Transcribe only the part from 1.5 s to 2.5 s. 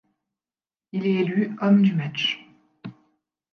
Homme du match.